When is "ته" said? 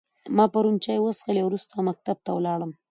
2.25-2.31